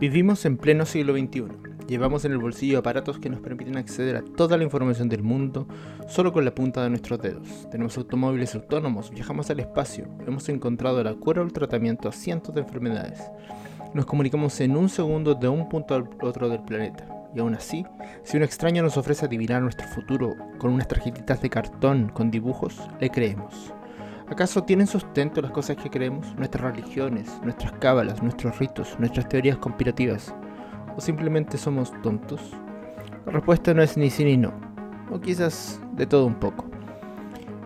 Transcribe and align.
Vivimos 0.00 0.46
en 0.46 0.56
pleno 0.56 0.86
siglo 0.86 1.12
XXI. 1.12 1.44
Llevamos 1.86 2.24
en 2.24 2.32
el 2.32 2.38
bolsillo 2.38 2.78
aparatos 2.78 3.18
que 3.18 3.28
nos 3.28 3.40
permiten 3.40 3.76
acceder 3.76 4.16
a 4.16 4.22
toda 4.22 4.56
la 4.56 4.64
información 4.64 5.10
del 5.10 5.22
mundo 5.22 5.68
solo 6.08 6.32
con 6.32 6.46
la 6.46 6.54
punta 6.54 6.82
de 6.82 6.88
nuestros 6.88 7.20
dedos. 7.20 7.68
Tenemos 7.70 7.98
automóviles 7.98 8.54
autónomos, 8.54 9.10
viajamos 9.10 9.50
al 9.50 9.60
espacio, 9.60 10.08
hemos 10.26 10.48
encontrado 10.48 11.04
la 11.04 11.12
cura 11.12 11.42
o 11.42 11.44
el 11.44 11.52
tratamiento 11.52 12.08
a 12.08 12.12
cientos 12.12 12.54
de 12.54 12.62
enfermedades. 12.62 13.20
Nos 13.92 14.06
comunicamos 14.06 14.58
en 14.62 14.74
un 14.74 14.88
segundo 14.88 15.34
de 15.34 15.48
un 15.48 15.68
punto 15.68 15.94
al 15.94 16.08
otro 16.22 16.48
del 16.48 16.62
planeta. 16.62 17.06
Y 17.36 17.40
aún 17.40 17.54
así, 17.54 17.84
si 18.22 18.38
un 18.38 18.42
extraño 18.42 18.82
nos 18.82 18.96
ofrece 18.96 19.26
adivinar 19.26 19.60
nuestro 19.60 19.86
futuro 19.86 20.34
con 20.56 20.72
unas 20.72 20.88
tarjetitas 20.88 21.42
de 21.42 21.50
cartón 21.50 22.08
con 22.08 22.30
dibujos, 22.30 22.80
le 23.00 23.10
creemos. 23.10 23.74
¿Acaso 24.30 24.62
tienen 24.62 24.86
sustento 24.86 25.42
las 25.42 25.50
cosas 25.50 25.76
que 25.76 25.90
creemos, 25.90 26.36
nuestras 26.36 26.62
religiones, 26.62 27.28
nuestras 27.42 27.72
cábalas, 27.72 28.22
nuestros 28.22 28.56
ritos, 28.60 28.96
nuestras 29.00 29.28
teorías 29.28 29.58
conspirativas? 29.58 30.32
¿O 30.96 31.00
simplemente 31.00 31.58
somos 31.58 31.92
tontos? 32.00 32.52
La 33.26 33.32
respuesta 33.32 33.74
no 33.74 33.82
es 33.82 33.96
ni 33.96 34.08
sí 34.08 34.24
ni 34.24 34.36
no, 34.36 34.52
o 35.10 35.20
quizás 35.20 35.80
de 35.94 36.06
todo 36.06 36.26
un 36.26 36.36
poco. 36.36 36.64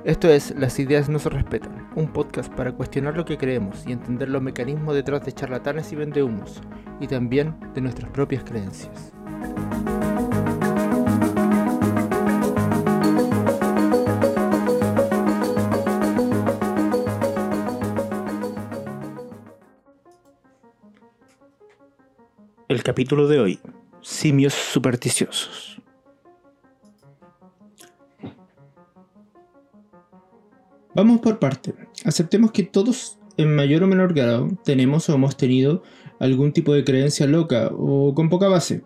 Esto 0.04 0.30
es 0.30 0.54
Las 0.56 0.78
ideas 0.78 1.10
no 1.10 1.18
se 1.18 1.28
respetan, 1.28 1.86
un 1.96 2.08
podcast 2.08 2.50
para 2.54 2.72
cuestionar 2.72 3.14
lo 3.14 3.26
que 3.26 3.36
creemos 3.36 3.86
y 3.86 3.92
entender 3.92 4.30
los 4.30 4.40
mecanismos 4.40 4.94
detrás 4.94 5.22
de 5.26 5.32
charlatanes 5.32 5.92
y 5.92 5.96
vendehumos, 5.96 6.62
y 6.98 7.06
también 7.06 7.54
de 7.74 7.82
nuestras 7.82 8.10
propias 8.10 8.42
creencias. 8.42 9.12
El 22.74 22.82
capítulo 22.82 23.28
de 23.28 23.38
hoy, 23.38 23.60
simios 24.00 24.52
supersticiosos. 24.52 25.80
Vamos 30.92 31.20
por 31.20 31.38
parte. 31.38 31.72
Aceptemos 32.04 32.50
que 32.50 32.64
todos, 32.64 33.16
en 33.36 33.54
mayor 33.54 33.84
o 33.84 33.86
menor 33.86 34.12
grado, 34.12 34.48
tenemos 34.64 35.08
o 35.08 35.14
hemos 35.14 35.36
tenido 35.36 35.84
algún 36.18 36.52
tipo 36.52 36.74
de 36.74 36.82
creencia 36.82 37.28
loca 37.28 37.70
o 37.72 38.12
con 38.12 38.28
poca 38.28 38.48
base. 38.48 38.82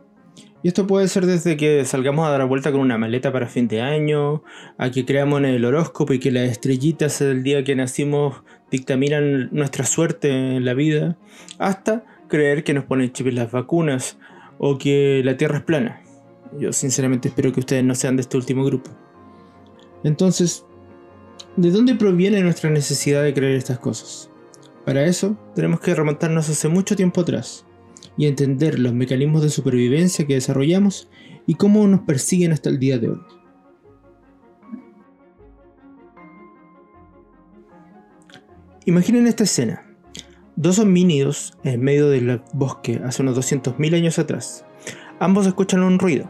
Y 0.62 0.68
esto 0.68 0.86
puede 0.86 1.08
ser 1.08 1.24
desde 1.24 1.56
que 1.56 1.82
salgamos 1.86 2.28
a 2.28 2.30
dar 2.32 2.46
vuelta 2.46 2.70
con 2.70 2.82
una 2.82 2.98
maleta 2.98 3.32
para 3.32 3.46
fin 3.46 3.68
de 3.68 3.80
año, 3.80 4.42
a 4.76 4.90
que 4.90 5.06
creamos 5.06 5.38
en 5.38 5.46
el 5.46 5.64
horóscopo 5.64 6.12
y 6.12 6.18
que 6.18 6.30
las 6.30 6.50
estrellitas 6.50 7.20
del 7.20 7.42
día 7.42 7.64
que 7.64 7.74
nacimos 7.74 8.42
dictaminan 8.70 9.48
nuestra 9.50 9.86
suerte 9.86 10.56
en 10.56 10.66
la 10.66 10.74
vida, 10.74 11.16
hasta 11.58 12.04
creer 12.28 12.64
que 12.64 12.74
nos 12.74 12.84
ponen 12.84 13.12
chip 13.12 13.26
en 13.26 13.36
las 13.36 13.50
vacunas 13.50 14.18
o 14.58 14.78
que 14.78 15.22
la 15.24 15.36
Tierra 15.36 15.58
es 15.58 15.64
plana. 15.64 16.02
Yo 16.58 16.72
sinceramente 16.72 17.28
espero 17.28 17.52
que 17.52 17.60
ustedes 17.60 17.84
no 17.84 17.94
sean 17.94 18.16
de 18.16 18.22
este 18.22 18.36
último 18.36 18.64
grupo. 18.64 18.90
Entonces, 20.04 20.64
¿de 21.56 21.70
dónde 21.70 21.94
proviene 21.94 22.40
nuestra 22.42 22.70
necesidad 22.70 23.22
de 23.22 23.34
creer 23.34 23.56
estas 23.56 23.78
cosas? 23.78 24.30
Para 24.84 25.04
eso, 25.04 25.36
tenemos 25.54 25.80
que 25.80 25.94
remontarnos 25.94 26.48
hace 26.48 26.68
mucho 26.68 26.96
tiempo 26.96 27.20
atrás 27.20 27.66
y 28.16 28.26
entender 28.26 28.78
los 28.78 28.94
mecanismos 28.94 29.42
de 29.42 29.50
supervivencia 29.50 30.26
que 30.26 30.34
desarrollamos 30.34 31.10
y 31.46 31.54
cómo 31.54 31.86
nos 31.86 32.00
persiguen 32.00 32.52
hasta 32.52 32.68
el 32.68 32.78
día 32.78 32.98
de 32.98 33.10
hoy. 33.10 33.20
Imaginen 38.86 39.26
esta 39.26 39.44
escena. 39.44 39.87
Dos 40.60 40.80
homínidos 40.80 41.56
en 41.62 41.80
medio 41.82 42.10
del 42.10 42.42
bosque 42.52 43.00
hace 43.04 43.22
unos 43.22 43.38
200.000 43.38 43.94
años 43.94 44.18
atrás. 44.18 44.64
Ambos 45.20 45.46
escuchan 45.46 45.84
un 45.84 46.00
ruido. 46.00 46.28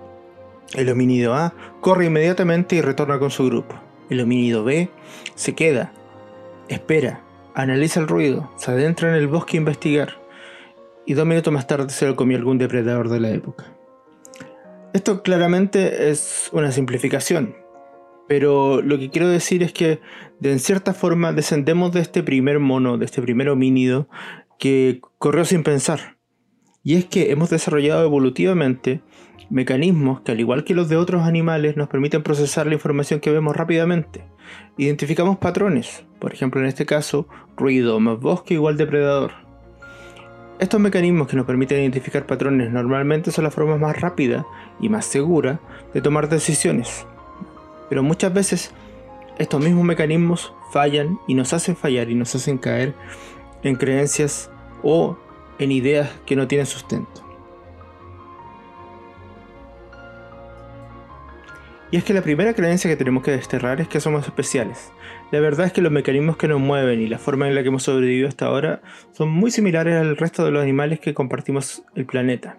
El 0.74 0.90
homínido 0.90 1.32
A 1.32 1.54
corre 1.80 2.04
inmediatamente 2.04 2.76
y 2.76 2.82
retorna 2.82 3.18
con 3.18 3.30
su 3.30 3.46
grupo. 3.46 3.74
El 4.10 4.20
homínido 4.20 4.64
B 4.64 4.90
se 5.34 5.54
queda, 5.54 5.94
espera, 6.68 7.24
analiza 7.54 8.00
el 8.00 8.06
ruido, 8.06 8.52
se 8.58 8.70
adentra 8.70 9.08
en 9.08 9.14
el 9.14 9.28
bosque 9.28 9.56
a 9.56 9.60
investigar. 9.60 10.20
Y 11.06 11.14
dos 11.14 11.24
minutos 11.24 11.50
más 11.50 11.66
tarde 11.66 11.88
se 11.88 12.06
lo 12.06 12.14
comió 12.14 12.36
algún 12.36 12.58
depredador 12.58 13.08
de 13.08 13.20
la 13.20 13.30
época. 13.30 13.64
Esto 14.92 15.22
claramente 15.22 16.10
es 16.10 16.50
una 16.52 16.70
simplificación, 16.70 17.56
pero 18.28 18.82
lo 18.82 18.98
que 18.98 19.10
quiero 19.10 19.28
decir 19.28 19.62
es 19.62 19.72
que 19.72 20.00
de 20.38 20.58
cierta 20.58 20.92
forma 20.92 21.32
descendemos 21.32 21.92
de 21.92 22.00
este 22.00 22.22
primer 22.22 22.60
mono, 22.60 22.98
de 22.98 23.06
este 23.06 23.22
primer 23.22 23.48
homínido 23.48 24.08
que 24.58 25.00
corrió 25.18 25.44
sin 25.44 25.62
pensar. 25.62 26.18
Y 26.84 26.94
es 26.94 27.06
que 27.06 27.32
hemos 27.32 27.50
desarrollado 27.50 28.04
evolutivamente 28.04 29.02
mecanismos 29.50 30.20
que 30.20 30.32
al 30.32 30.40
igual 30.40 30.64
que 30.64 30.74
los 30.74 30.90
de 30.90 30.96
otros 30.96 31.22
animales 31.22 31.76
nos 31.76 31.88
permiten 31.88 32.22
procesar 32.22 32.66
la 32.66 32.74
información 32.74 33.20
que 33.20 33.32
vemos 33.32 33.56
rápidamente. 33.56 34.24
Identificamos 34.76 35.38
patrones, 35.38 36.04
por 36.18 36.32
ejemplo 36.32 36.60
en 36.60 36.66
este 36.66 36.86
caso, 36.86 37.28
ruido 37.56 37.98
más 37.98 38.20
bosque 38.20 38.54
igual 38.54 38.76
depredador. 38.76 39.32
Estos 40.58 40.80
mecanismos 40.80 41.28
que 41.28 41.36
nos 41.36 41.46
permiten 41.46 41.80
identificar 41.80 42.26
patrones 42.26 42.70
normalmente 42.70 43.30
son 43.30 43.44
la 43.44 43.50
forma 43.50 43.78
más 43.78 43.98
rápida 43.98 44.44
y 44.80 44.88
más 44.88 45.06
segura 45.06 45.60
de 45.94 46.02
tomar 46.02 46.28
decisiones. 46.28 47.06
Pero 47.88 48.02
muchas 48.02 48.32
veces 48.32 48.72
estos 49.38 49.62
mismos 49.62 49.84
mecanismos 49.84 50.52
fallan 50.72 51.18
y 51.26 51.34
nos 51.34 51.52
hacen 51.52 51.76
fallar 51.76 52.10
y 52.10 52.14
nos 52.14 52.34
hacen 52.34 52.58
caer 52.58 52.94
en 53.62 53.76
creencias 53.76 54.50
o 54.82 55.16
en 55.58 55.72
ideas 55.72 56.10
que 56.26 56.36
no 56.36 56.46
tienen 56.46 56.66
sustento. 56.66 57.28
Y 61.90 61.96
es 61.96 62.04
que 62.04 62.12
la 62.12 62.20
primera 62.20 62.52
creencia 62.52 62.90
que 62.90 62.96
tenemos 62.96 63.22
que 63.22 63.30
desterrar 63.30 63.80
es 63.80 63.88
que 63.88 63.98
somos 64.00 64.26
especiales. 64.26 64.92
La 65.30 65.40
verdad 65.40 65.66
es 65.66 65.72
que 65.72 65.80
los 65.80 65.90
mecanismos 65.90 66.36
que 66.36 66.46
nos 66.46 66.60
mueven 66.60 67.00
y 67.00 67.08
la 67.08 67.18
forma 67.18 67.48
en 67.48 67.54
la 67.54 67.62
que 67.62 67.68
hemos 67.68 67.84
sobrevivido 67.84 68.28
hasta 68.28 68.44
ahora 68.46 68.82
son 69.12 69.30
muy 69.30 69.50
similares 69.50 69.96
al 69.96 70.16
resto 70.18 70.44
de 70.44 70.50
los 70.50 70.62
animales 70.62 71.00
que 71.00 71.14
compartimos 71.14 71.82
el 71.94 72.04
planeta. 72.04 72.58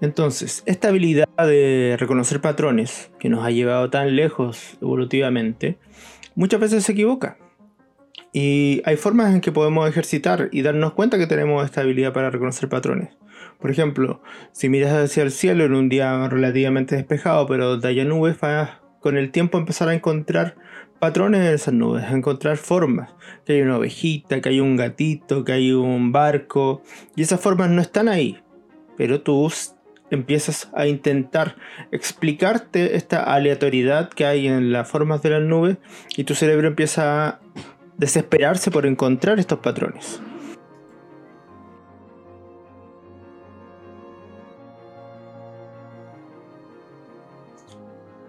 Entonces, 0.00 0.62
esta 0.66 0.88
habilidad 0.88 1.28
de 1.38 1.96
reconocer 1.98 2.40
patrones 2.40 3.10
que 3.18 3.28
nos 3.28 3.44
ha 3.44 3.50
llevado 3.50 3.88
tan 3.88 4.14
lejos 4.14 4.76
evolutivamente, 4.82 5.78
muchas 6.34 6.60
veces 6.60 6.84
se 6.84 6.92
equivoca. 6.92 7.38
Y 8.32 8.82
hay 8.84 8.96
formas 8.96 9.32
en 9.32 9.40
que 9.40 9.52
podemos 9.52 9.88
ejercitar 9.88 10.50
y 10.52 10.60
darnos 10.60 10.92
cuenta 10.92 11.16
que 11.16 11.26
tenemos 11.26 11.64
esta 11.64 11.80
habilidad 11.80 12.12
para 12.12 12.30
reconocer 12.30 12.68
patrones. 12.68 13.16
Por 13.58 13.70
ejemplo, 13.70 14.20
si 14.52 14.68
miras 14.68 14.92
hacia 14.92 15.22
el 15.22 15.30
cielo 15.30 15.64
en 15.64 15.74
un 15.74 15.88
día 15.88 16.28
relativamente 16.28 16.96
despejado, 16.96 17.46
pero 17.46 17.70
donde 17.70 17.88
haya 17.88 18.04
nubes, 18.04 18.38
vas 18.38 18.70
con 19.00 19.16
el 19.16 19.30
tiempo 19.30 19.56
empezar 19.56 19.88
a 19.88 19.94
encontrar 19.94 20.56
patrones 20.98 21.40
en 21.40 21.54
esas 21.54 21.72
nubes, 21.72 22.04
a 22.04 22.12
encontrar 22.12 22.58
formas. 22.58 23.14
Que 23.46 23.54
hay 23.54 23.62
una 23.62 23.78
ovejita, 23.78 24.42
que 24.42 24.50
hay 24.50 24.60
un 24.60 24.76
gatito, 24.76 25.44
que 25.44 25.52
hay 25.52 25.72
un 25.72 26.12
barco. 26.12 26.82
Y 27.14 27.22
esas 27.22 27.40
formas 27.40 27.70
no 27.70 27.80
están 27.80 28.08
ahí. 28.08 28.38
Pero 28.98 29.22
tú 29.22 29.34
empiezas 30.10 30.68
a 30.74 30.86
intentar 30.86 31.56
explicarte 31.90 32.96
esta 32.96 33.22
aleatoriedad 33.22 34.08
que 34.08 34.26
hay 34.26 34.46
en 34.46 34.72
las 34.72 34.88
formas 34.88 35.22
de 35.22 35.30
las 35.30 35.42
nubes 35.42 35.78
y 36.16 36.24
tu 36.24 36.34
cerebro 36.34 36.68
empieza 36.68 37.26
a 37.26 37.40
desesperarse 37.96 38.70
por 38.70 38.86
encontrar 38.86 39.38
estos 39.38 39.58
patrones. 39.60 40.20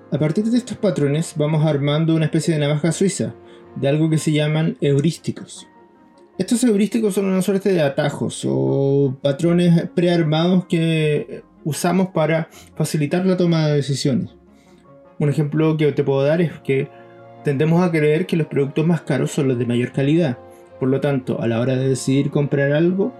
A 0.10 0.18
partir 0.18 0.46
de 0.46 0.58
estos 0.58 0.78
patrones 0.78 1.34
vamos 1.36 1.66
armando 1.66 2.16
una 2.16 2.26
especie 2.26 2.54
de 2.54 2.62
navaja 2.62 2.94
suiza, 2.94 3.36
de 3.75 3.90
algo 3.90 4.10
que 4.10 4.18
se 4.18 4.31
llaman 4.31 4.78
heurísticos. 4.80 5.68
Estos 6.38 6.63
heurísticos 6.63 7.16
son 7.16 7.25
una 7.25 7.42
suerte 7.42 7.74
de 7.74 7.81
atajos 7.81 8.44
o 8.48 9.18
patrones 9.22 9.90
prearmados 9.96 10.66
que 10.68 11.44
usamos 11.68 12.12
para 12.12 12.48
facilitar 12.75 13.25
la 13.25 13.36
toma 13.36 13.68
de 13.68 13.75
decisiones. 13.75 14.30
Un 15.19 15.28
ejemplo 15.28 15.75
que 15.75 15.92
te 15.92 16.04
puedo 16.04 16.24
dar 16.24 16.42
es 16.42 16.54
que 16.64 16.88
tendemos 17.44 17.84
a 17.84 17.92
creer 17.92 18.25
que 18.25 18.38
los 18.38 18.48
productos 18.48 18.88
más 18.88 19.02
caros 19.02 19.31
son 19.31 19.50
los 19.50 19.60
de 19.60 19.66
mayor 19.66 19.92
calidad. 19.92 20.38
Por 20.80 20.88
lo 20.88 21.02
tanto, 21.02 21.42
a 21.42 21.48
la 21.48 21.60
hora 21.60 21.75
de 21.75 21.90
decidir 21.90 22.31
comprar 22.31 22.72
algo, 22.72 23.14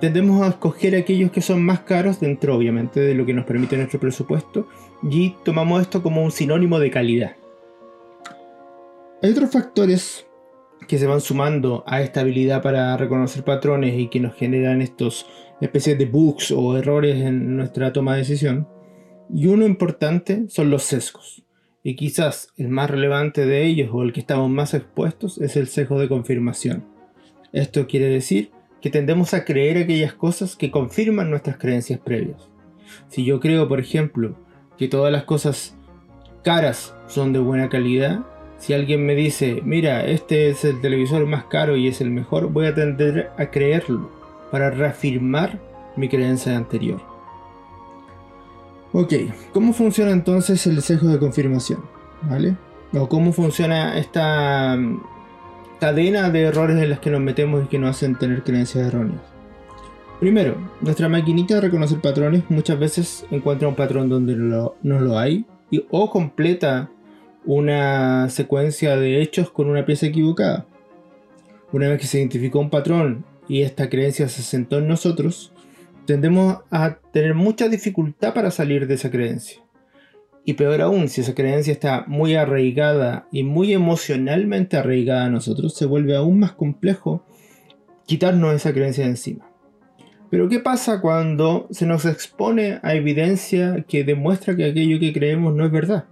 tendemos 0.00 0.42
a 0.42 0.50
escoger 0.50 0.94
aquellos 0.94 1.32
que 1.32 1.42
son 1.42 1.64
más 1.64 1.80
caros 1.80 2.20
dentro 2.20 2.54
obviamente 2.54 3.00
de 3.00 3.14
lo 3.14 3.26
que 3.26 3.34
nos 3.34 3.46
permite 3.46 3.76
nuestro 3.76 3.98
presupuesto 3.98 4.68
y 5.02 5.34
tomamos 5.44 5.82
esto 5.82 6.00
como 6.00 6.22
un 6.22 6.30
sinónimo 6.30 6.78
de 6.78 6.92
calidad. 6.92 7.32
Hay 9.20 9.32
otros 9.32 9.50
factores 9.50 10.27
que 10.86 10.98
se 10.98 11.06
van 11.06 11.20
sumando 11.20 11.84
a 11.86 12.02
esta 12.02 12.20
habilidad 12.20 12.62
para 12.62 12.96
reconocer 12.96 13.44
patrones 13.44 13.98
y 13.98 14.08
que 14.08 14.20
nos 14.20 14.34
generan 14.34 14.80
estos 14.80 15.26
especies 15.60 15.98
de 15.98 16.06
bugs 16.06 16.50
o 16.50 16.76
errores 16.76 17.16
en 17.16 17.56
nuestra 17.56 17.92
toma 17.92 18.12
de 18.12 18.20
decisión. 18.20 18.68
Y 19.30 19.46
uno 19.46 19.66
importante 19.66 20.44
son 20.48 20.70
los 20.70 20.84
sesgos. 20.84 21.44
Y 21.82 21.96
quizás 21.96 22.52
el 22.56 22.68
más 22.68 22.90
relevante 22.90 23.46
de 23.46 23.64
ellos 23.64 23.90
o 23.92 24.02
el 24.02 24.12
que 24.12 24.20
estamos 24.20 24.50
más 24.50 24.74
expuestos 24.74 25.38
es 25.38 25.56
el 25.56 25.68
sesgo 25.68 25.98
de 25.98 26.08
confirmación. 26.08 26.84
Esto 27.52 27.86
quiere 27.86 28.06
decir 28.06 28.50
que 28.80 28.90
tendemos 28.90 29.34
a 29.34 29.44
creer 29.44 29.78
aquellas 29.78 30.12
cosas 30.12 30.56
que 30.56 30.70
confirman 30.70 31.30
nuestras 31.30 31.56
creencias 31.56 32.00
previas. 32.00 32.50
Si 33.08 33.24
yo 33.24 33.40
creo, 33.40 33.68
por 33.68 33.80
ejemplo, 33.80 34.36
que 34.76 34.88
todas 34.88 35.12
las 35.12 35.24
cosas 35.24 35.76
caras 36.42 36.94
son 37.06 37.32
de 37.32 37.38
buena 37.38 37.68
calidad, 37.68 38.24
si 38.58 38.74
alguien 38.74 39.06
me 39.06 39.14
dice, 39.14 39.62
mira, 39.64 40.04
este 40.04 40.50
es 40.50 40.64
el 40.64 40.80
televisor 40.80 41.24
más 41.26 41.44
caro 41.44 41.76
y 41.76 41.88
es 41.88 42.00
el 42.00 42.10
mejor, 42.10 42.50
voy 42.52 42.66
a 42.66 42.74
tender 42.74 43.30
a 43.38 43.46
creerlo 43.46 44.10
para 44.50 44.70
reafirmar 44.70 45.58
mi 45.96 46.08
creencia 46.08 46.56
anterior. 46.56 47.00
Ok, 48.92 49.14
¿cómo 49.52 49.72
funciona 49.72 50.10
entonces 50.10 50.66
el 50.66 50.82
sesgo 50.82 51.08
de 51.08 51.18
confirmación? 51.18 51.80
¿Vale? 52.22 52.56
O 52.94 53.08
cómo 53.08 53.32
funciona 53.32 53.98
esta 53.98 54.76
mm, 54.76 55.02
cadena 55.78 56.30
de 56.30 56.42
errores 56.42 56.82
en 56.82 56.90
las 56.90 56.98
que 56.98 57.10
nos 57.10 57.20
metemos 57.20 57.64
y 57.64 57.68
que 57.68 57.78
nos 57.78 57.90
hacen 57.90 58.16
tener 58.16 58.42
creencias 58.42 58.86
erróneas. 58.86 59.20
Primero, 60.18 60.56
nuestra 60.80 61.08
maquinita 61.08 61.56
de 61.56 61.60
reconocer 61.60 62.00
patrones 62.00 62.42
muchas 62.48 62.78
veces 62.78 63.26
encuentra 63.30 63.68
un 63.68 63.76
patrón 63.76 64.08
donde 64.08 64.34
no 64.34 64.74
lo 64.82 65.16
hay 65.16 65.46
y, 65.70 65.84
o 65.90 66.10
completa 66.10 66.90
una 67.44 68.28
secuencia 68.30 68.96
de 68.96 69.22
hechos 69.22 69.50
con 69.50 69.68
una 69.68 69.86
pieza 69.86 70.06
equivocada. 70.06 70.66
Una 71.72 71.88
vez 71.88 72.00
que 72.00 72.06
se 72.06 72.18
identificó 72.18 72.60
un 72.60 72.70
patrón 72.70 73.24
y 73.48 73.62
esta 73.62 73.88
creencia 73.88 74.28
se 74.28 74.42
sentó 74.42 74.78
en 74.78 74.88
nosotros, 74.88 75.52
tendemos 76.06 76.58
a 76.70 76.98
tener 77.12 77.34
mucha 77.34 77.68
dificultad 77.68 78.34
para 78.34 78.50
salir 78.50 78.86
de 78.86 78.94
esa 78.94 79.10
creencia. 79.10 79.62
Y 80.44 80.54
peor 80.54 80.80
aún, 80.80 81.08
si 81.08 81.20
esa 81.20 81.34
creencia 81.34 81.72
está 81.72 82.04
muy 82.06 82.34
arraigada 82.34 83.28
y 83.30 83.42
muy 83.42 83.74
emocionalmente 83.74 84.78
arraigada 84.78 85.26
a 85.26 85.30
nosotros, 85.30 85.74
se 85.74 85.84
vuelve 85.84 86.16
aún 86.16 86.38
más 86.38 86.52
complejo 86.52 87.22
quitarnos 88.06 88.54
esa 88.54 88.72
creencia 88.72 89.04
de 89.04 89.10
encima. 89.10 89.50
Pero 90.30 90.48
¿qué 90.48 90.60
pasa 90.60 91.02
cuando 91.02 91.66
se 91.70 91.84
nos 91.84 92.06
expone 92.06 92.80
a 92.82 92.94
evidencia 92.94 93.84
que 93.86 94.04
demuestra 94.04 94.56
que 94.56 94.64
aquello 94.64 94.98
que 94.98 95.12
creemos 95.12 95.54
no 95.54 95.66
es 95.66 95.70
verdad? 95.70 96.06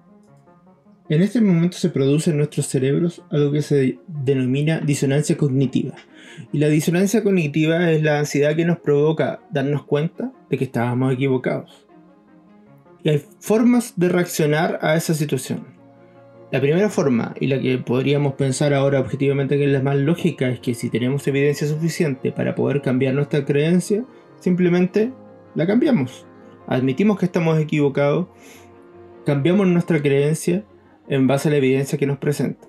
En 1.08 1.23
este 1.23 1.41
momento 1.41 1.76
se 1.76 1.91
produce 1.91 2.31
en 2.31 2.38
nuestros 2.38 2.67
cerebros 2.67 3.23
algo 3.31 3.53
que 3.53 3.62
se 3.62 4.00
denomina 4.08 4.81
disonancia 4.81 5.37
cognitiva. 5.37 5.94
Y 6.53 6.58
la 6.58 6.67
disonancia 6.67 7.23
cognitiva 7.23 7.93
es 7.93 8.03
la 8.03 8.19
ansiedad 8.19 8.56
que 8.56 8.64
nos 8.64 8.81
provoca 8.81 9.41
darnos 9.53 9.85
cuenta 9.85 10.32
de 10.50 10.58
que 10.58 10.64
estábamos 10.64 11.14
equivocados. 11.14 11.87
Y 13.05 13.11
hay 13.11 13.23
formas 13.38 13.94
de 13.97 14.08
reaccionar 14.08 14.81
a 14.82 14.97
esa 14.97 15.14
situación. 15.14 15.76
La 16.50 16.61
primera 16.61 16.88
forma, 16.88 17.35
y 17.38 17.47
la 17.47 17.61
que 17.61 17.79
podríamos 17.79 18.35
pensar 18.35 18.75
ahora 18.75 18.99
objetivamente 18.99 19.58
que 19.58 19.64
es 19.67 19.70
la 19.70 19.82
más 19.82 19.97
lógica, 19.97 20.49
es 20.49 20.58
que 20.58 20.75
si 20.75 20.91
tenemos 20.91 21.26
evidencia 21.29 21.69
suficiente 21.69 22.32
para 22.32 22.56
poder 22.56 22.82
cambiar 22.82 23.14
nuestra 23.14 23.44
creencia, 23.44 24.05
simplemente 24.41 25.12
la 25.55 25.69
cambiamos. 25.69 26.26
Admitimos 26.67 27.17
que 27.17 27.26
estamos 27.26 27.61
equivocados, 27.61 28.26
cambiamos 29.25 29.69
nuestra 29.69 30.03
creencia 30.03 30.64
en 31.08 31.26
base 31.26 31.49
a 31.49 31.50
la 31.50 31.58
evidencia 31.58 31.99
que 31.99 32.06
nos 32.06 32.19
presenta. 32.19 32.67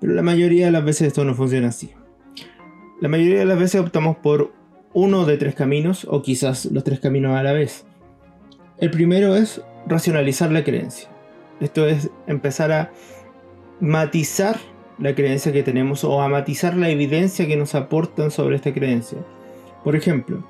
Pero 0.00 0.12
la 0.12 0.22
mayoría 0.22 0.66
de 0.66 0.72
las 0.72 0.84
veces 0.84 1.08
esto 1.08 1.24
no 1.24 1.34
funciona 1.34 1.68
así. 1.68 1.90
La 3.00 3.08
mayoría 3.08 3.40
de 3.40 3.44
las 3.44 3.58
veces 3.58 3.80
optamos 3.80 4.16
por 4.16 4.52
uno 4.92 5.26
de 5.26 5.36
tres 5.36 5.54
caminos 5.54 6.06
o 6.08 6.22
quizás 6.22 6.66
los 6.66 6.84
tres 6.84 7.00
caminos 7.00 7.36
a 7.36 7.42
la 7.42 7.52
vez. 7.52 7.84
El 8.78 8.90
primero 8.90 9.36
es 9.36 9.62
racionalizar 9.86 10.50
la 10.50 10.64
creencia. 10.64 11.08
Esto 11.60 11.86
es 11.86 12.10
empezar 12.26 12.72
a 12.72 12.92
matizar 13.80 14.56
la 14.98 15.14
creencia 15.14 15.52
que 15.52 15.62
tenemos 15.62 16.04
o 16.04 16.22
a 16.22 16.28
matizar 16.28 16.76
la 16.76 16.88
evidencia 16.88 17.46
que 17.46 17.56
nos 17.56 17.74
aportan 17.74 18.30
sobre 18.30 18.56
esta 18.56 18.72
creencia. 18.72 19.18
Por 19.84 19.96
ejemplo, 19.96 20.42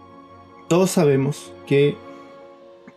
todos 0.69 0.90
sabemos 0.90 1.52
que 1.67 1.96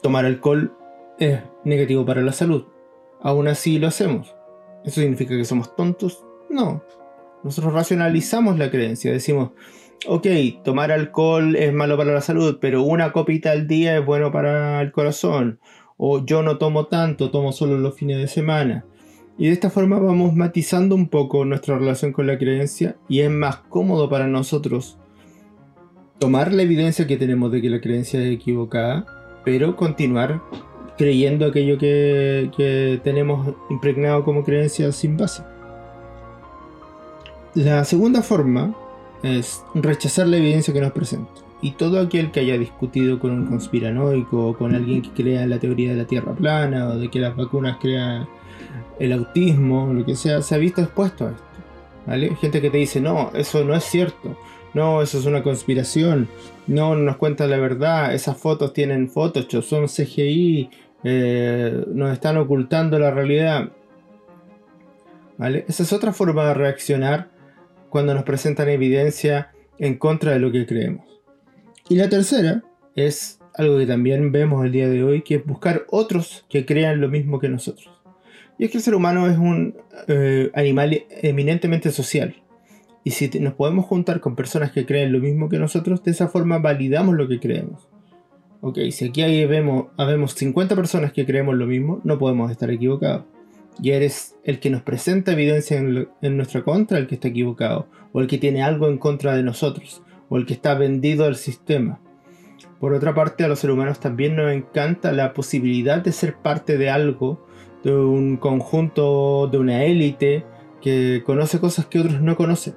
tomar 0.02 0.26
alcohol 0.26 0.72
es 1.20 1.40
negativo 1.64 2.06
para 2.06 2.22
la 2.22 2.32
salud. 2.32 2.66
Aún 3.22 3.48
así 3.48 3.80
lo 3.80 3.88
hacemos. 3.88 4.36
¿Eso 4.86 5.02
significa 5.02 5.36
que 5.36 5.46
somos 5.46 5.76
tontos? 5.76 6.26
No. 6.50 6.84
Nosotros 7.44 7.74
racionalizamos 7.74 8.58
la 8.58 8.72
creencia. 8.72 9.12
Decimos, 9.12 9.52
ok, 10.08 10.28
tomar 10.64 10.92
alcohol 10.92 11.56
es 11.56 11.74
malo 11.74 11.98
para 11.98 12.14
la 12.14 12.22
salud, 12.22 12.58
pero 12.62 12.84
una 12.84 13.12
copita 13.12 13.52
al 13.52 13.68
día 13.68 13.98
es 13.98 14.06
bueno 14.06 14.32
para 14.32 14.82
el 14.82 14.92
corazón. 14.92 15.60
O 15.98 16.26
yo 16.26 16.44
no 16.44 16.58
tomo 16.58 16.88
tanto, 16.88 17.30
tomo 17.32 17.52
solo 17.52 17.78
los 17.78 17.96
fines 17.96 18.18
de 18.18 18.28
semana. 18.28 18.86
Y 19.38 19.48
de 19.48 19.54
esta 19.54 19.70
forma 19.70 20.00
vamos 20.00 20.36
matizando 20.36 20.96
un 20.96 21.08
poco 21.08 21.46
nuestra 21.46 21.78
relación 21.78 22.12
con 22.12 22.28
la 22.28 22.38
creencia 22.38 22.98
y 23.08 23.22
es 23.22 23.30
más 23.30 23.58
cómodo 23.70 24.10
para 24.10 24.28
nosotros 24.28 24.98
tomar 26.20 26.52
la 26.52 26.64
evidencia 26.64 27.08
que 27.08 27.16
tenemos 27.16 27.50
de 27.52 27.62
que 27.62 27.70
la 27.70 27.80
creencia 27.80 28.22
es 28.22 28.34
equivocada, 28.34 29.06
pero 29.46 29.78
continuar 29.78 30.42
creyendo 31.00 31.46
aquello 31.46 31.78
que, 31.78 33.00
tenemos 33.06 33.56
impregnado 33.70 34.26
como 34.26 34.44
creencia 34.44 34.92
sin 34.92 35.16
base. 35.16 35.44
La 37.56 37.86
segunda 37.86 38.22
forma 38.22 38.76
es 39.24 39.64
rechazar 39.74 40.28
la 40.28 40.38
evidencia 40.38 40.74
que 40.74 40.82
nos 40.82 40.92
presenta. 40.92 41.32
Y 41.62 41.72
todo 41.72 42.02
aquel 42.02 42.32
que 42.32 42.42
haya 42.42 42.58
discutido 42.58 43.18
con 43.18 43.32
un 43.32 43.46
conspiranoico 43.46 44.50
o 44.50 44.58
con 44.58 44.76
alguien 44.76 45.02
que 45.02 45.12
crea 45.12 45.48
la 45.48 45.58
teoría 45.58 45.92
de 45.92 45.98
la 46.00 46.06
Tierra 46.06 46.34
plana 46.34 46.90
o 46.90 46.98
de 46.98 47.10
que 47.10 47.20
las 47.20 47.34
vacunas 47.34 47.78
crean 47.80 48.28
el 49.00 49.14
autismo, 49.14 49.94
lo 49.94 50.06
que 50.06 50.18
sea, 50.18 50.42
se 50.42 50.54
ha 50.54 50.58
visto 50.58 50.82
expuesto 50.82 51.28
a 51.28 51.32
esto. 51.32 51.44
¿vale? 52.08 52.36
Gente 52.36 52.60
que 52.60 52.70
te 52.70 52.78
dice, 52.78 53.00
no, 53.00 53.32
eso 53.34 53.64
no 53.64 53.74
es 53.74 53.86
cierto, 53.86 54.38
no, 54.74 55.02
eso 55.02 55.18
es 55.18 55.26
una 55.26 55.44
conspiración, 55.44 56.28
no 56.68 56.96
nos 56.96 57.16
cuenta 57.16 57.48
la 57.48 57.58
verdad, 57.58 58.14
esas 58.14 58.38
fotos 58.38 58.74
tienen 58.74 59.10
Photoshop, 59.10 59.64
son 59.64 59.88
CGI, 59.88 60.70
eh, 61.04 61.86
nos 61.94 62.12
están 62.12 62.38
ocultando 62.38 63.00
la 63.00 63.12
realidad. 63.12 63.72
¿Vale? 65.38 65.66
Esa 65.68 65.84
es 65.84 65.94
otra 65.94 66.12
forma 66.12 66.48
de 66.48 66.54
reaccionar 66.54 67.30
cuando 67.90 68.14
nos 68.14 68.24
presentan 68.24 68.70
evidencia 68.70 69.52
en 69.78 69.98
contra 69.98 70.32
de 70.34 70.40
lo 70.40 70.52
que 70.52 70.66
creemos. 70.66 71.06
Y 71.88 71.96
la 71.96 72.10
tercera 72.10 72.64
es 72.96 73.40
algo 73.56 73.78
que 73.78 73.86
también 73.86 74.32
vemos 74.32 74.64
el 74.66 74.72
día 74.72 74.88
de 74.88 75.04
hoy, 75.04 75.22
que 75.22 75.36
es 75.36 75.46
buscar 75.46 75.86
otros 75.90 76.46
que 76.50 76.66
crean 76.66 77.02
lo 77.02 77.10
mismo 77.10 77.40
que 77.40 77.50
nosotros. 77.50 77.90
Y 78.58 78.66
es 78.66 78.72
que 78.72 78.78
el 78.78 78.84
ser 78.84 78.96
humano 78.96 79.28
es 79.28 79.38
un 79.38 79.76
eh, 80.08 80.52
animal 80.54 81.04
eminentemente 81.10 81.92
social. 81.92 82.36
Y 83.04 83.12
si 83.12 83.28
nos 83.40 83.54
podemos 83.54 83.86
juntar 83.86 84.20
con 84.20 84.36
personas 84.36 84.72
que 84.72 84.86
creen 84.86 85.14
lo 85.14 85.20
mismo 85.20 85.50
que 85.50 85.58
nosotros, 85.58 86.04
de 86.04 86.12
esa 86.12 86.28
forma 86.28 86.60
validamos 86.60 87.16
lo 87.16 87.28
que 87.28 87.40
creemos. 87.40 87.89
Ok, 88.62 88.78
si 88.92 89.06
aquí 89.06 89.22
hay 89.22 89.46
vemos, 89.46 89.88
habemos 89.96 90.34
50 90.34 90.76
personas 90.76 91.14
que 91.14 91.26
creemos 91.26 91.56
lo 91.56 91.66
mismo, 91.66 92.02
no 92.04 92.18
podemos 92.18 92.52
estar 92.52 92.70
equivocados. 92.70 93.24
Y 93.82 93.92
eres 93.92 94.36
el 94.44 94.60
que 94.60 94.70
nos 94.70 94.82
presenta 94.82 95.32
evidencia 95.32 95.78
en, 95.78 96.38
nuestra 96.38 96.64
contra, 96.64 96.98
el 96.98 97.08
que 97.08 97.16
está 97.16 97.30
equivocado, 97.30 97.88
o 98.12 98.20
el 98.20 98.28
que 98.28 98.38
tiene 98.38 98.62
algo 98.62 98.90
en 98.90 98.98
contra 98.98 99.34
de 99.34 99.44
nosotros, 99.44 100.04
o 100.28 100.36
el 100.36 100.46
que 100.46 100.54
está 100.54 100.74
vendido 100.74 101.24
al 101.24 101.38
sistema. 101.38 102.02
Por 102.82 102.94
otra 102.94 103.14
parte, 103.14 103.46
a 103.46 103.48
los 103.48 103.60
seres 103.60 103.76
humanos 103.76 104.02
también 104.02 104.36
nos 104.36 104.52
encanta 104.52 105.14
la 105.14 105.34
posibilidad 105.34 106.02
de 106.02 106.12
ser 106.12 106.36
parte 106.36 106.78
de 106.78 106.90
algo 106.90 107.46
de 107.84 107.96
un 107.96 108.36
conjunto, 108.36 109.48
de 109.48 109.58
una 109.58 109.86
élite 109.86 110.44
que 110.82 111.24
conoce 111.26 111.60
cosas 111.60 111.86
que 111.86 112.00
otros 112.00 112.22
no 112.22 112.36
conocen. 112.36 112.76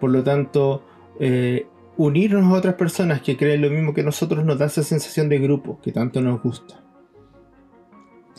Por 0.00 0.10
lo 0.10 0.22
tanto, 0.22 0.84
eh, 1.18 1.66
unirnos 2.04 2.50
a 2.50 2.56
otras 2.56 2.74
personas 2.76 3.20
que 3.20 3.36
creen 3.36 3.60
lo 3.60 3.68
mismo 3.68 3.92
que 3.92 4.02
nosotros 4.02 4.42
nos 4.42 4.58
da 4.58 4.66
esa 4.66 4.82
sensación 4.82 5.28
de 5.28 5.38
grupo 5.38 5.78
que 5.82 5.92
tanto 5.92 6.22
nos 6.22 6.42
gusta. 6.42 6.82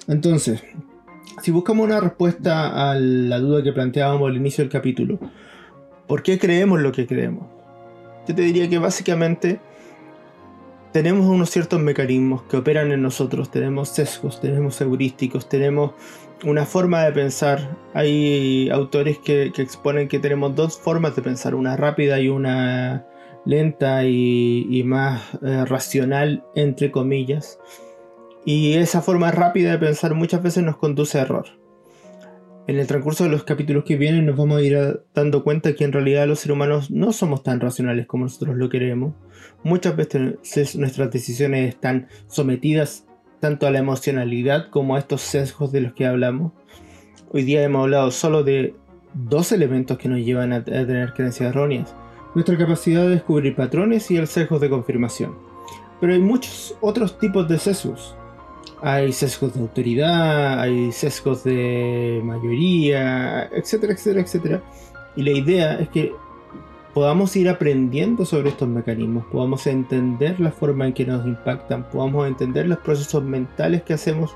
Entonces, 0.07 0.63
si 1.43 1.51
buscamos 1.51 1.85
una 1.85 1.99
respuesta 1.99 2.89
a 2.89 2.95
la 2.95 3.37
duda 3.37 3.61
que 3.61 3.71
planteábamos 3.71 4.29
al 4.29 4.37
inicio 4.37 4.63
del 4.63 4.71
capítulo, 4.71 5.19
¿por 6.07 6.23
qué 6.23 6.39
creemos 6.39 6.81
lo 6.81 6.91
que 6.91 7.05
creemos? 7.05 7.45
Yo 8.27 8.33
te 8.33 8.41
diría 8.41 8.67
que 8.67 8.79
básicamente 8.79 9.59
tenemos 10.91 11.27
unos 11.27 11.51
ciertos 11.51 11.79
mecanismos 11.79 12.41
que 12.43 12.57
operan 12.57 12.91
en 12.91 13.03
nosotros, 13.03 13.51
tenemos 13.51 13.89
sesgos, 13.89 14.41
tenemos 14.41 14.81
heurísticos, 14.81 15.47
tenemos 15.47 15.91
una 16.43 16.65
forma 16.65 17.03
de 17.03 17.11
pensar. 17.11 17.77
Hay 17.93 18.71
autores 18.71 19.19
que, 19.19 19.51
exponen 19.55 20.07
que 20.07 20.17
tenemos 20.17 20.55
dos 20.55 20.79
formas 20.79 21.15
de 21.15 21.21
pensar, 21.21 21.53
una 21.53 21.77
rápida 21.77 22.19
y 22.19 22.27
una 22.27 23.05
lenta 23.45 24.05
y, 24.05 24.83
más 24.85 25.21
eh, 25.41 25.65
racional, 25.65 26.43
entre 26.55 26.91
comillas. 26.91 27.59
Y 28.45 28.73
esa 28.73 29.01
forma 29.01 29.31
rápida 29.31 29.71
de 29.71 29.77
pensar 29.77 30.15
muchas 30.15 30.41
veces 30.41 30.63
nos 30.63 30.77
conduce 30.77 31.19
a 31.19 31.23
error 31.23 31.61
en 32.67 32.79
el 32.79 32.87
transcurso 32.87 33.23
de 33.23 33.29
los 33.29 33.43
capítulos 33.43 33.83
que 33.83 33.97
vienen 33.97 34.25
nos 34.25 34.37
vamos 34.37 34.59
a 34.59 34.61
ir 34.61 35.03
dando 35.13 35.43
cuenta 35.43 35.73
que 35.73 35.83
en 35.83 35.91
realidad 35.91 36.27
los 36.27 36.39
seres 36.39 36.55
humanos 36.55 36.91
no 36.91 37.11
somos 37.11 37.43
tan 37.43 37.59
racionales 37.59 38.05
como 38.05 38.25
nosotros 38.25 38.55
lo 38.55 38.69
queremos. 38.69 39.13
Muchas 39.63 39.95
veces 39.95 40.75
nuestras 40.75 41.11
decisiones 41.11 41.67
están 41.67 42.07
sometidas 42.27 43.05
tanto 43.39 43.65
a 43.65 43.71
la 43.71 43.79
emocionalidad 43.79 44.69
como 44.69 44.95
a 44.95 44.99
estos 44.99 45.21
sesgos 45.21 45.71
de 45.71 45.81
los 45.81 45.93
que 45.93 46.05
hablamos. 46.05 46.53
Hoy 47.29 47.43
día 47.43 47.63
hemos 47.63 47.81
hablado 47.81 48.11
solo 48.11 48.43
de 48.43 48.75
dos 49.13 49.51
elementos 49.51 49.97
que 49.97 50.07
nos 50.07 50.19
llevan 50.19 50.53
a, 50.53 50.63
tener 50.63 51.13
creencias 51.13 51.49
erróneas, 51.49 51.93
nuestra 52.33 52.57
capacidad 52.57 53.03
de 53.03 53.09
descubrir 53.09 53.55
patrones 53.55 54.09
y 54.11 54.17
el 54.17 54.27
sesgo 54.27 54.59
de 54.59 54.69
confirmación. 54.69 55.35
Pero 55.99 56.13
hay 56.13 56.19
muchos 56.19 56.75
otros 56.81 57.19
tipos 57.19 57.47
de 57.47 57.59
sesgos. 57.59 58.15
Hay 58.81 59.11
sesgos 59.13 59.53
de 59.53 59.59
autoridad, 59.59 60.59
hay 60.59 60.91
sesgos 60.91 61.43
de 61.43 62.21
mayoría, 62.23 63.47
etcétera, 63.53 63.93
etcétera, 63.93 64.21
etcétera. 64.21 64.63
Y 65.15 65.23
la 65.23 65.31
idea 65.31 65.79
es 65.79 65.89
que 65.89 66.13
podamos 66.93 67.35
ir 67.35 67.47
aprendiendo 67.47 68.25
sobre 68.25 68.49
estos 68.49 68.67
mecanismos, 68.67 69.25
podamos 69.31 69.67
entender 69.67 70.39
la 70.39 70.51
forma 70.51 70.87
en 70.87 70.93
que 70.93 71.05
nos 71.05 71.25
impactan, 71.25 71.89
podamos 71.89 72.27
entender 72.27 72.67
los 72.67 72.79
procesos 72.79 73.23
mentales 73.23 73.83
que 73.83 73.93
hacemos 73.93 74.35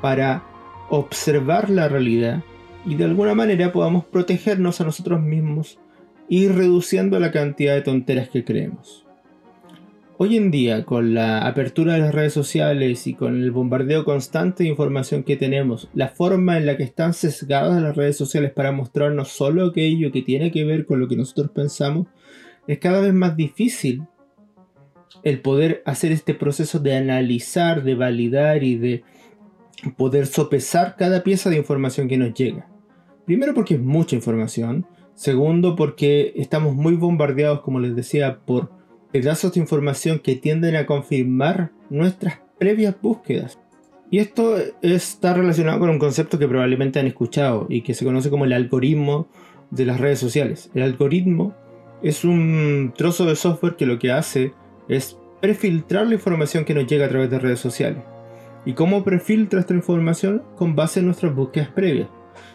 para 0.00 0.42
observar 0.88 1.68
la 1.70 1.88
realidad 1.88 2.42
y 2.84 2.94
de 2.94 3.04
alguna 3.04 3.34
manera 3.34 3.72
podamos 3.72 4.04
protegernos 4.04 4.80
a 4.80 4.84
nosotros 4.84 5.20
mismos 5.20 5.78
y 6.28 6.48
reduciendo 6.48 7.18
la 7.20 7.30
cantidad 7.30 7.74
de 7.74 7.82
tonteras 7.82 8.28
que 8.28 8.44
creemos. 8.44 9.06
Hoy 10.18 10.36
en 10.38 10.50
día, 10.50 10.86
con 10.86 11.12
la 11.12 11.46
apertura 11.46 11.92
de 11.92 12.00
las 12.00 12.14
redes 12.14 12.32
sociales 12.32 13.06
y 13.06 13.12
con 13.12 13.36
el 13.36 13.50
bombardeo 13.50 14.06
constante 14.06 14.62
de 14.64 14.70
información 14.70 15.22
que 15.22 15.36
tenemos, 15.36 15.90
la 15.92 16.08
forma 16.08 16.56
en 16.56 16.64
la 16.64 16.78
que 16.78 16.84
están 16.84 17.12
sesgadas 17.12 17.82
las 17.82 17.94
redes 17.94 18.16
sociales 18.16 18.50
para 18.50 18.72
mostrarnos 18.72 19.28
solo 19.28 19.66
aquello 19.66 20.10
que 20.10 20.22
tiene 20.22 20.50
que 20.50 20.64
ver 20.64 20.86
con 20.86 21.00
lo 21.00 21.08
que 21.08 21.16
nosotros 21.16 21.50
pensamos, 21.50 22.06
es 22.66 22.78
cada 22.78 23.02
vez 23.02 23.12
más 23.12 23.36
difícil 23.36 24.04
el 25.22 25.42
poder 25.42 25.82
hacer 25.84 26.12
este 26.12 26.32
proceso 26.32 26.78
de 26.78 26.96
analizar, 26.96 27.82
de 27.84 27.94
validar 27.94 28.64
y 28.64 28.76
de 28.76 29.04
poder 29.98 30.26
sopesar 30.26 30.96
cada 30.96 31.22
pieza 31.22 31.50
de 31.50 31.58
información 31.58 32.08
que 32.08 32.16
nos 32.16 32.32
llega. 32.32 32.66
Primero 33.26 33.52
porque 33.52 33.74
es 33.74 33.80
mucha 33.80 34.16
información, 34.16 34.86
segundo 35.16 35.74
porque 35.74 36.32
estamos 36.36 36.76
muy 36.76 36.94
bombardeados, 36.94 37.62
como 37.62 37.80
les 37.80 37.96
decía, 37.96 38.38
por 38.46 38.70
pedazos 39.10 39.54
de 39.54 39.60
información 39.60 40.20
que 40.20 40.36
tienden 40.36 40.76
a 40.76 40.86
confirmar 40.86 41.72
nuestras 41.90 42.40
previas 42.58 42.94
búsquedas. 43.00 43.58
Y 44.10 44.18
esto 44.18 44.56
está 44.82 45.34
relacionado 45.34 45.80
con 45.80 45.90
un 45.90 45.98
concepto 45.98 46.38
que 46.38 46.46
probablemente 46.46 47.00
han 47.00 47.06
escuchado 47.06 47.66
y 47.68 47.82
que 47.82 47.94
se 47.94 48.04
conoce 48.04 48.30
como 48.30 48.44
el 48.44 48.52
algoritmo 48.52 49.26
de 49.70 49.84
las 49.84 49.98
redes 49.98 50.20
sociales. 50.20 50.70
El 50.74 50.82
algoritmo 50.82 51.54
es 52.02 52.24
un 52.24 52.92
trozo 52.96 53.24
de 53.24 53.34
software 53.34 53.76
que 53.76 53.86
lo 53.86 53.98
que 53.98 54.12
hace 54.12 54.52
es 54.88 55.18
prefiltrar 55.40 56.06
la 56.06 56.14
información 56.14 56.64
que 56.64 56.74
nos 56.74 56.86
llega 56.86 57.06
a 57.06 57.08
través 57.08 57.30
de 57.30 57.38
redes 57.38 57.58
sociales. 57.58 58.02
¿Y 58.64 58.74
cómo 58.74 59.02
prefiltra 59.02 59.60
esta 59.60 59.74
información? 59.74 60.42
Con 60.56 60.76
base 60.76 61.00
en 61.00 61.06
nuestras 61.06 61.34
búsquedas 61.34 61.68
previas. 61.68 62.08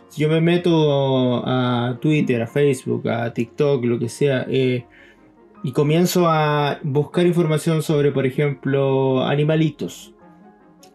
Si 0.09 0.21
yo 0.21 0.29
me 0.29 0.41
meto 0.41 1.43
a 1.45 1.97
Twitter, 2.01 2.41
a 2.41 2.47
Facebook, 2.47 3.07
a 3.09 3.33
TikTok, 3.33 3.85
lo 3.85 3.97
que 3.99 4.09
sea, 4.09 4.45
eh, 4.49 4.85
y 5.63 5.71
comienzo 5.73 6.27
a 6.27 6.79
buscar 6.83 7.25
información 7.25 7.83
sobre, 7.83 8.11
por 8.11 8.25
ejemplo, 8.25 9.23
animalitos, 9.23 10.13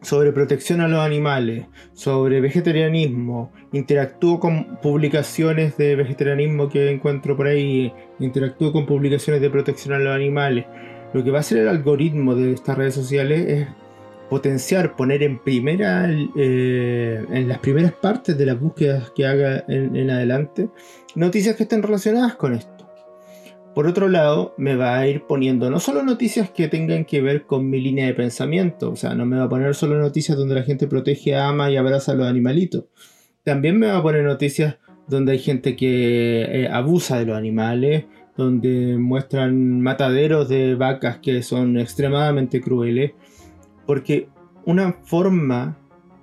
sobre 0.02 0.32
protección 0.32 0.80
a 0.80 0.88
los 0.88 1.00
animales, 1.00 1.66
sobre 1.92 2.40
vegetarianismo, 2.40 3.52
interactúo 3.72 4.40
con 4.40 4.78
publicaciones 4.82 5.76
de 5.76 5.96
vegetarianismo 5.96 6.68
que 6.68 6.90
encuentro 6.90 7.36
por 7.36 7.46
ahí, 7.46 7.92
interactúo 8.18 8.72
con 8.72 8.86
publicaciones 8.86 9.40
de 9.40 9.50
protección 9.50 9.94
a 9.94 9.98
los 9.98 10.14
animales. 10.14 10.66
Lo 11.12 11.24
que 11.24 11.30
va 11.30 11.38
a 11.38 11.40
hacer 11.40 11.58
el 11.58 11.68
algoritmo 11.68 12.34
de 12.34 12.52
estas 12.52 12.76
redes 12.76 12.94
sociales 12.94 13.48
es 13.48 13.68
potenciar, 14.28 14.96
poner 14.96 15.22
en 15.22 15.38
primera, 15.38 16.10
eh, 16.36 17.24
en 17.30 17.48
las 17.48 17.58
primeras 17.58 17.92
partes 17.92 18.36
de 18.36 18.46
las 18.46 18.58
búsquedas 18.58 19.10
que 19.10 19.26
haga 19.26 19.64
en 19.68 20.10
adelante, 20.10 20.68
noticias 21.14 21.56
que 21.56 21.64
estén 21.64 21.82
relacionadas 21.82 22.34
con 22.36 22.54
esto. 22.54 22.76
Por 23.76 23.86
otro 23.86 24.08
lado, 24.08 24.54
me 24.56 24.74
va 24.74 24.96
a 24.96 25.06
ir 25.06 25.24
poniendo 25.24 25.68
no 25.68 25.80
solo 25.80 26.02
noticias 26.02 26.48
que 26.48 26.66
tengan 26.66 27.04
que 27.04 27.20
ver 27.20 27.44
con 27.44 27.68
mi 27.68 27.78
línea 27.78 28.06
de 28.06 28.14
pensamiento, 28.14 28.90
o 28.90 28.96
sea, 28.96 29.14
no 29.14 29.26
me 29.26 29.36
va 29.36 29.44
a 29.44 29.48
poner 29.50 29.74
solo 29.74 29.98
noticias 29.98 30.38
donde 30.38 30.54
la 30.54 30.62
gente 30.62 30.86
protege, 30.86 31.36
ama 31.36 31.70
y 31.70 31.76
abraza 31.76 32.12
a 32.12 32.14
los 32.14 32.26
animalitos. 32.26 32.84
También 33.44 33.78
me 33.78 33.88
va 33.88 33.98
a 33.98 34.02
poner 34.02 34.24
noticias 34.24 34.78
donde 35.08 35.32
hay 35.32 35.40
gente 35.40 35.76
que 35.76 36.40
eh, 36.42 36.68
abusa 36.72 37.18
de 37.18 37.26
los 37.26 37.36
animales, 37.36 38.06
donde 38.34 38.96
muestran 38.96 39.82
mataderos 39.82 40.48
de 40.48 40.74
vacas 40.74 41.18
que 41.18 41.42
son 41.42 41.78
extremadamente 41.78 42.62
crueles, 42.62 43.12
porque 43.86 44.28
una 44.64 44.92
forma 45.04 45.76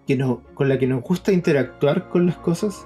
que 0.06 0.18
con 0.54 0.70
la 0.70 0.78
que 0.78 0.88
nos 0.88 1.02
gusta 1.02 1.32
interactuar 1.32 2.10
con 2.10 2.26
las 2.26 2.36
cosas 2.38 2.86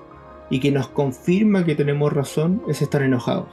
y 0.50 0.60
que 0.60 0.72
nos 0.72 0.88
confirma 0.88 1.66
que 1.66 1.76
tenemos 1.76 2.14
razón 2.14 2.62
es 2.68 2.82
estar 2.82 3.02
enojados. 3.02 3.50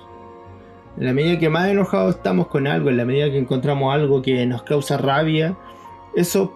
En 0.96 1.06
la 1.06 1.12
medida 1.12 1.38
que 1.38 1.48
más 1.48 1.68
enojados 1.68 2.16
estamos 2.16 2.46
con 2.48 2.66
algo, 2.66 2.90
en 2.90 2.98
la 2.98 3.04
medida 3.04 3.30
que 3.30 3.38
encontramos 3.38 3.92
algo 3.92 4.22
que 4.22 4.46
nos 4.46 4.62
causa 4.62 4.96
rabia, 4.96 5.56
eso 6.14 6.54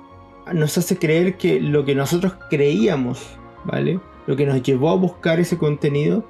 nos 0.53 0.79
hace 0.79 0.97
creer 0.97 1.37
que 1.37 1.61
lo 1.61 1.85
que 1.85 1.95
nosotros 1.95 2.35
creíamos, 2.49 3.27
¿vale? 3.65 4.01
Lo 4.27 4.37
que 4.37 4.47
nos 4.47 4.63
llevó 4.63 4.91
a 4.91 4.97
buscar 4.97 5.41
ese 5.41 5.59
contenido 5.59 6.25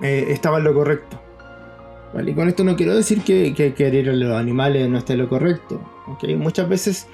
eh, 0.00 0.26
estaba 0.28 0.58
en 0.58 0.64
lo 0.64 0.74
correcto. 0.74 1.20
¿Vale? 2.14 2.30
Y 2.30 2.34
con 2.34 2.48
esto 2.48 2.64
no 2.64 2.76
quiero 2.76 2.94
decir 2.94 3.22
que, 3.22 3.52
querer 3.74 4.08
a 4.08 4.12
los 4.12 4.32
animales 4.38 4.88
no 4.88 4.98
esté 4.98 5.16
lo 5.16 5.28
correcto. 5.28 5.80
¿okay? 6.06 6.36
Muchas 6.36 6.68
veces 6.68 7.08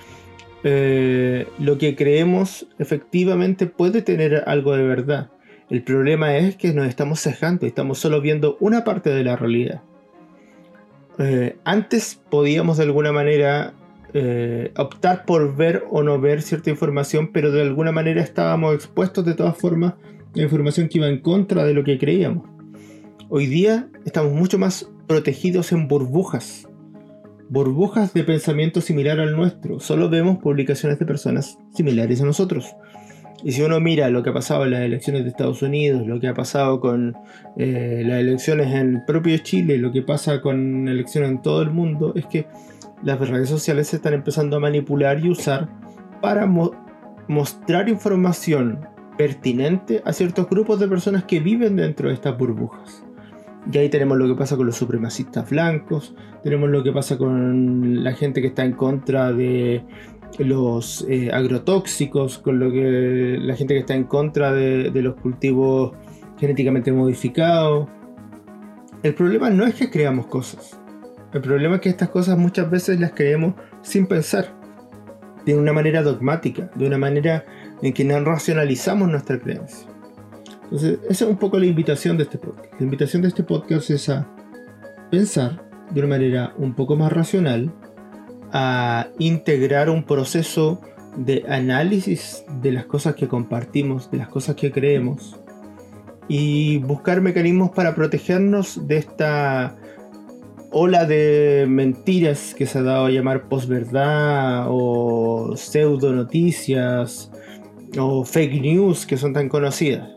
eh, 0.65 1.47
lo 1.59 1.77
que 1.77 1.95
creemos 1.95 2.67
efectivamente 2.79 3.67
puede 3.67 4.01
tener 4.01 4.45
algo 4.47 4.75
de 4.75 4.83
verdad. 4.83 5.31
El 5.69 5.83
problema 5.83 6.37
es 6.39 6.57
que 6.57 6.73
nos 6.73 6.87
estamos 6.87 7.21
cejando, 7.21 7.67
estamos 7.67 7.99
solo 7.99 8.23
viendo 8.23 8.57
una 8.61 8.83
parte 8.83 9.11
de 9.11 9.25
la 9.25 9.37
realidad. 9.37 9.83
Eh, 11.19 11.57
antes 11.65 12.21
podíamos 12.31 12.79
de 12.79 12.85
alguna 12.85 13.13
manera 13.13 13.75
eh, 14.15 14.73
optar 14.77 15.27
por 15.27 15.55
ver 15.55 15.85
o 15.91 16.03
no 16.03 16.19
ver 16.19 16.41
cierta 16.41 16.71
información, 16.71 17.31
pero 17.33 17.53
de 17.53 17.63
alguna 17.63 17.93
manera 17.93 18.23
estábamos 18.23 18.75
expuestos 18.75 19.25
de 19.25 19.35
todas 19.35 19.57
formas 19.57 19.95
a 20.35 20.41
información 20.41 20.89
que 20.89 20.99
iba 20.99 21.09
en 21.09 21.21
contra 21.21 21.65
de 21.65 21.75
lo 21.75 21.85
que 21.85 21.99
creíamos. 21.99 22.49
Hoy 23.29 23.47
día 23.47 23.89
estamos 24.07 24.33
mucho 24.33 24.59
más 24.59 24.91
protegidos 25.07 25.73
en 25.73 25.89
burbujas, 25.89 26.69
burbujas 27.49 28.15
de 28.15 28.25
pensamiento 28.25 28.81
similar 28.81 29.21
al 29.21 29.37
nuestro. 29.37 29.81
Solo 29.81 30.09
vemos 30.09 30.39
publicaciones 30.39 30.99
de 30.99 31.07
personas 31.07 31.59
similares 31.75 32.21
a 32.21 32.25
nosotros. 32.25 32.75
Y 33.43 33.53
si 33.53 33.63
uno 33.63 33.79
mira 33.79 34.09
lo 34.09 34.23
que 34.23 34.31
ha 34.31 34.33
pasado 34.33 34.65
en 34.65 34.71
las 34.71 34.81
elecciones 34.81 35.25
de 35.25 35.29
Estados 35.29 35.61
Unidos, 35.61 36.07
lo 36.07 36.19
que 36.19 36.29
ha 36.29 36.35
pasado 36.35 36.81
con 36.81 37.15
eh, 37.59 38.03
las 38.07 38.21
elecciones 38.21 38.75
en 38.75 39.05
propio 39.07 39.37
Chile, 39.39 39.77
lo 39.77 39.93
que 39.93 40.01
pasa 40.01 40.41
con 40.41 40.89
elecciones 40.89 41.31
en 41.31 41.43
todo 41.43 41.61
el 41.61 41.71
mundo, 41.71 42.13
es 42.17 42.25
que 42.27 42.47
las 43.03 43.21
redes 43.21 43.51
sociales 43.51 43.89
se 43.89 43.97
están 43.97 44.15
empezando 44.15 44.57
a 44.57 44.61
manipular 44.61 45.23
y 45.23 45.29
usar 45.29 45.69
para 46.23 46.47
mostrar 47.29 47.91
información 47.91 48.81
pertinente 49.19 50.01
a 50.07 50.13
ciertos 50.15 50.49
grupos 50.49 50.81
de 50.81 50.89
personas 50.89 51.25
que 51.25 51.41
viven 51.41 51.77
dentro 51.77 52.09
de 52.09 52.15
estas 52.15 52.39
burbujas. 52.39 53.04
Y 53.73 53.79
ahí 53.79 53.89
tenemos 53.89 54.19
lo 54.19 54.29
que 54.29 54.35
pasa 54.35 54.57
con 54.57 54.67
los 54.67 54.77
supremacistas 54.77 55.49
blancos, 55.49 56.15
tenemos 56.43 56.69
lo 56.69 56.83
que 56.83 56.93
pasa 56.93 57.17
con 57.17 58.05
la 58.05 58.13
gente 58.13 58.43
que 58.43 58.49
está 58.49 58.65
en 58.65 58.73
contra 58.73 59.33
de 59.33 59.83
los 60.39 61.07
eh, 61.09 61.31
agrotóxicos, 61.33 62.39
con 62.39 62.59
lo 62.59 62.71
que 62.71 63.39
la 63.41 63.57
gente 63.57 63.75
que 63.75 63.81
está 63.81 63.95
en 63.95 64.05
contra 64.05 64.53
de, 64.53 64.91
los 64.95 65.15
cultivos 65.15 65.93
genéticamente 66.39 66.93
modificados. 66.93 67.89
El 69.03 69.15
problema 69.15 69.51
no 69.51 69.65
es 69.65 69.75
que 69.75 69.91
creamos 69.91 70.27
cosas. 70.27 70.79
El 71.33 71.41
problema 71.41 71.77
es 71.77 71.81
que 71.81 71.89
estas 71.89 72.11
cosas 72.11 72.39
muchas 72.39 72.71
veces 72.71 73.01
las 73.01 73.13
creemos 73.13 73.55
sin 73.83 74.07
pensar, 74.07 74.55
de 75.45 75.57
una 75.57 75.73
manera 75.73 76.03
dogmática, 76.03 76.71
de 76.75 76.87
una 76.87 76.99
manera 76.99 77.45
en 77.83 77.93
que 77.93 78.05
no 78.05 78.19
racionalizamos 78.21 79.09
nuestra 79.09 79.39
creencia. 79.39 79.94
Entonces, 80.75 80.99
esa 81.09 81.25
es 81.25 81.31
un 81.31 81.37
poco 81.37 81.57
la 81.61 81.67
invitación 81.67 82.17
de 82.17 82.25
este 82.25 82.37
podcast. 82.37 82.73
La 82.81 82.85
invitación 82.85 83.23
de 83.23 83.29
este 83.29 83.45
podcast 83.45 83.91
es 83.91 84.09
a 84.09 84.27
pensar 85.09 85.65
de 85.93 86.01
una 86.01 86.09
manera 86.09 86.53
un 86.59 86.75
poco 86.75 86.97
más 86.97 87.13
racional 87.13 87.73
a 88.53 89.07
integrar 89.21 89.89
un 89.89 90.03
proceso 90.03 90.81
de 91.17 91.45
análisis 91.49 92.45
de 92.61 92.73
las 92.73 92.87
cosas 92.87 93.15
que 93.15 93.29
compartimos, 93.29 94.11
de 94.11 94.19
las 94.19 94.27
cosas 94.27 94.57
que 94.57 94.73
creemos 94.73 95.37
y 96.27 96.79
buscar 96.79 97.21
mecanismos 97.21 97.71
para 97.71 97.95
protegernos 97.95 98.89
de 98.89 98.97
esta 98.97 99.77
ola 100.73 101.05
de 101.05 101.67
mentiras 101.69 102.53
que 102.53 102.67
se 102.67 102.81
ha 102.81 102.83
dado 102.83 103.07
a 103.07 103.11
llamar 103.11 103.49
posverdad 103.49 104.67
o 104.71 105.57
pseudo 105.57 106.13
noticias 106.13 107.31
o 107.97 108.25
fake 108.25 108.61
news 108.61 109.07
que 109.07 109.17
son 109.17 109.33
tan 109.33 109.49
conocidas. 109.49 110.14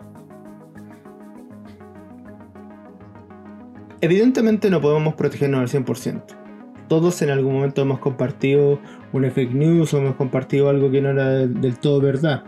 Evidentemente 4.01 4.69
no 4.69 4.81
podemos 4.81 5.15
protegernos 5.15 5.61
al 5.61 5.83
100% 5.83 6.47
todos 6.87 7.21
en 7.21 7.29
algún 7.29 7.53
momento 7.53 7.81
hemos 7.81 7.99
compartido 7.99 8.79
una 9.13 9.29
fake 9.29 9.53
news 9.53 9.93
o 9.93 9.99
hemos 9.99 10.15
compartido 10.15 10.69
algo 10.69 10.89
que 10.91 11.01
no 11.01 11.09
era 11.09 11.29
del, 11.29 11.77
todo 11.79 12.01
verdad. 12.01 12.43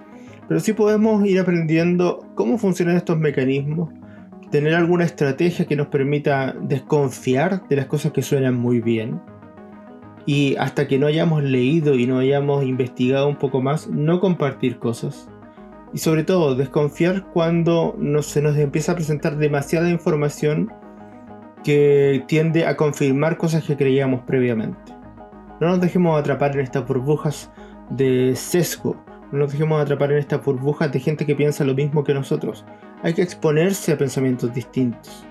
Pero 0.48 0.60
sí 0.60 0.74
podemos 0.74 1.26
ir 1.26 1.40
aprendiendo 1.40 2.26
cómo 2.36 2.58
funcionan 2.58 2.98
estos 2.98 3.18
mecanismos 3.18 3.90
tener 4.52 4.74
alguna 4.74 5.04
estrategia 5.04 5.66
que 5.66 5.76
nos 5.76 5.88
permita 5.88 6.56
desconfiar 6.60 7.68
de 7.68 7.76
las 7.76 7.86
cosas 7.86 8.12
que 8.14 8.24
suenan 8.24 8.56
muy 8.56 8.82
bien. 8.82 9.22
Y 10.26 10.56
hasta 10.58 10.88
que 10.88 10.98
no 10.98 11.06
hayamos 11.06 11.44
leído 11.44 11.94
y 11.94 12.08
no 12.08 12.18
hayamos 12.18 12.64
investigado 12.64 13.28
un 13.28 13.36
poco 13.36 13.62
más, 13.62 13.88
no 13.90 14.20
compartir 14.20 14.80
cosas. 14.80 15.30
Y 15.94 16.00
sobre 16.00 16.24
todo, 16.24 16.56
desconfiar 16.56 17.26
cuando 17.32 17.96
se 18.22 18.42
nos 18.42 18.58
empieza 18.58 18.94
a 18.94 18.96
presentar 18.96 19.38
demasiada 19.38 19.90
información 19.92 20.72
que 21.64 22.24
tiende 22.28 22.66
a 22.66 22.76
confirmar 22.76 23.38
cosas 23.38 23.64
que 23.64 23.78
creíamos 23.78 24.22
previamente. 24.22 24.94
No 25.60 25.68
nos 25.68 25.82
dejemos 25.82 26.20
atrapar 26.20 26.54
en 26.56 26.62
estas 26.62 26.88
burbujas 26.88 27.52
de 27.90 28.34
sesgo, 28.36 28.96
no 29.32 29.40
nos 29.40 29.52
dejemos 29.52 29.82
atrapar 29.82 30.12
en 30.12 30.20
estas 30.20 30.44
burbujas 30.44 30.92
de 30.92 31.00
gente 31.00 31.26
que 31.26 31.36
piensa 31.36 31.64
lo 31.64 31.76
mismo 31.76 32.04
que 32.04 32.14
nosotros. 32.14 32.66
Hay 33.04 33.14
que 33.14 33.22
exponerse 33.22 33.92
a 33.92 33.98
pensamientos 33.98 34.54
distintos 34.54 35.26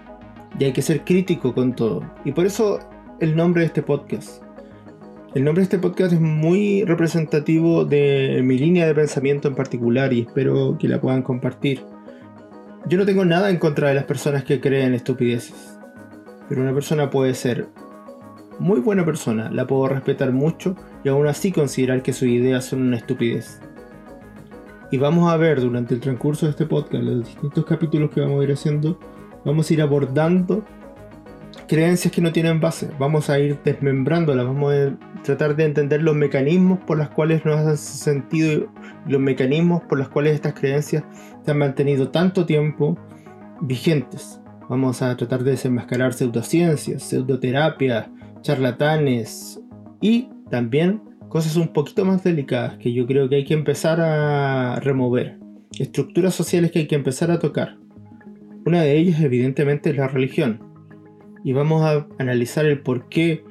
y 0.58 0.64
hay 0.64 0.73
que 0.73 0.82
ser 0.82 1.04
crítico 1.04 1.54
con 1.54 1.75
todo. 1.75 2.02
Y 2.25 2.32
por 2.32 2.47
eso 2.47 2.78
el 3.20 3.37
nombre 3.37 3.62
de 3.62 3.66
este 3.66 3.82
podcast. 3.82 4.42
El 5.35 5.44
nombre 5.44 5.61
de 5.61 5.64
este 5.64 5.78
podcast 5.78 6.12
es 6.12 6.20
muy 6.20 6.85
representativo 6.85 7.85
de 7.85 8.40
mi 8.42 8.56
línea 8.58 8.87
de 8.87 8.94
pensamiento 8.94 9.49
en 9.49 9.54
particular 9.54 10.12
y 10.12 10.23
espero 10.23 10.76
que 10.78 10.88
la 10.88 11.00
puedan 11.00 11.23
compartir. 11.23 11.82
Yo 12.87 12.97
no 12.97 13.04
tengo 13.04 13.25
nada 13.25 13.50
en 13.50 13.58
contra 13.58 13.88
de 13.88 13.94
las 13.94 14.04
personas 14.04 14.44
que 14.44 14.61
creen 14.61 14.94
estupideces, 14.94 15.77
pero 16.49 16.62
una 16.62 16.73
persona 16.73 17.11
puede 17.11 17.35
ser 17.35 17.69
muy 18.59 18.81
buena 18.81 19.05
persona, 19.05 19.50
la 19.50 19.67
puedo 19.67 19.88
respetar 19.88 20.33
mucho 20.33 20.75
y 21.05 21.09
aún 21.09 21.26
así 21.26 21.52
considerar 21.52 22.02
que 22.02 22.12
sus 22.12 22.28
ideas 22.28 22.64
son 22.64 22.83
una 22.83 22.97
estupidez. 22.97 23.61
Y 24.90 24.97
vamos 24.97 25.31
a 25.31 25.37
ver 25.37 25.61
durante 25.61 25.95
el 25.95 26.00
transcurso 26.00 26.47
de 26.47 26.50
este 26.50 26.67
podcast, 26.67 27.05
los 27.05 27.26
distintos 27.26 27.64
capítulos 27.64 28.11
que 28.11 28.21
vamos 28.21 28.40
a 28.40 28.45
ir 28.45 28.52
haciendo, 28.52 28.99
vamos 29.45 29.71
a 29.71 29.75
ir 29.75 29.83
abordando 29.83 30.64
creencias 31.69 32.12
que 32.12 32.23
no 32.23 32.33
tienen 32.33 32.61
base, 32.61 32.90
vamos 32.99 33.28
a 33.28 33.38
ir 33.38 33.61
desmembrándolas, 33.62 34.47
vamos 34.47 34.73
a 34.73 35.23
tratar 35.23 35.55
de 35.55 35.64
entender 35.64 36.02
los 36.02 36.17
mecanismos 36.17 36.78
por 36.87 36.97
los 36.97 37.11
cuales 37.11 37.45
nos 37.45 37.57
hacen 37.57 37.76
sentido, 37.76 38.67
los 39.07 39.21
mecanismos 39.21 39.83
por 39.83 39.99
los 39.99 40.09
cuales 40.09 40.35
estas 40.35 40.55
creencias 40.55 41.05
se 41.45 41.50
han 41.50 41.59
mantenido 41.59 42.09
tanto 42.09 42.47
tiempo 42.47 42.97
vigentes. 43.61 44.40
Vamos 44.68 45.00
a 45.00 45.16
tratar 45.16 45.44
de 45.44 45.52
desenmascarar 45.52 46.12
pseudociencias, 46.12 47.02
pseudoterapias, 47.02 48.08
charlatanes 48.42 49.60
y 50.00 50.28
también 50.50 51.00
cosas 51.28 51.56
un 51.56 51.68
poquito 51.68 52.04
más 52.04 52.22
delicadas 52.22 52.76
que 52.78 52.92
yo 52.92 53.06
creo 53.06 53.28
que 53.28 53.37
hay 53.37 53.44
que 53.44 53.54
empezar 53.54 54.00
a 54.00 54.78
remover, 54.80 55.38
estructuras 55.78 56.34
sociales 56.34 56.70
que 56.70 56.80
hay 56.80 56.87
que 56.87 56.96
empezar 56.96 57.30
a 57.30 57.38
tocar. 57.38 57.78
Una 58.66 58.82
de 58.82 58.96
ellas 58.98 59.20
evidentemente 59.22 59.90
es 59.90 59.96
la 59.96 60.08
religión 60.08 60.60
y 61.44 61.52
vamos 61.52 61.82
a 61.82 62.06
analizar 62.18 62.66
el 62.66 62.80
por 62.80 63.08
qué 63.08 63.44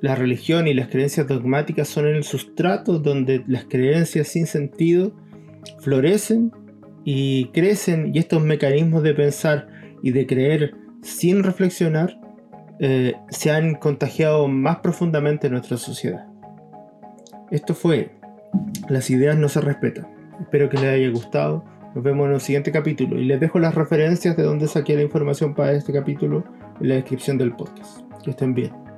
la 0.00 0.14
religión 0.14 0.68
y 0.68 0.74
las 0.74 0.88
creencias 0.88 1.26
dogmáticas 1.26 1.88
son 1.88 2.06
el 2.06 2.22
sustrato 2.22 2.98
donde 2.98 3.44
las 3.46 3.64
creencias 3.64 4.28
sin 4.28 4.46
sentido 4.46 5.12
florecen 5.80 6.52
y 7.04 7.46
crecen 7.46 8.12
y 8.14 8.18
estos 8.18 8.42
mecanismos 8.42 9.02
de 9.02 9.14
pensar 9.14 9.68
y 10.02 10.12
de 10.12 10.26
creer 10.26 10.74
sin 11.02 11.42
reflexionar 11.42 12.18
eh, 12.78 13.14
se 13.28 13.50
han 13.50 13.74
contagiado 13.74 14.48
más 14.48 14.78
profundamente 14.78 15.46
en 15.46 15.54
nuestra 15.54 15.76
sociedad. 15.76 16.26
Esto 17.50 17.74
fue 17.74 18.12
Las 18.88 19.10
ideas 19.10 19.36
no 19.36 19.48
se 19.48 19.60
respetan. 19.60 20.06
Espero 20.40 20.68
que 20.68 20.78
les 20.78 20.86
haya 20.86 21.10
gustado. 21.10 21.64
Nos 21.94 22.04
vemos 22.04 22.26
en 22.28 22.34
el 22.34 22.40
siguiente 22.40 22.72
capítulo 22.72 23.18
y 23.18 23.24
les 23.24 23.40
dejo 23.40 23.58
las 23.58 23.74
referencias 23.74 24.36
de 24.36 24.44
donde 24.44 24.68
saqué 24.68 24.94
la 24.94 25.02
información 25.02 25.54
para 25.54 25.72
este 25.72 25.92
capítulo 25.92 26.44
en 26.80 26.88
la 26.88 26.94
descripción 26.94 27.36
del 27.36 27.52
podcast. 27.52 28.00
Que 28.22 28.30
estén 28.30 28.54
bien. 28.54 28.89